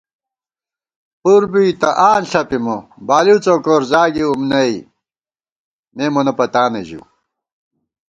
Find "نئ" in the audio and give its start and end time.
4.49-4.73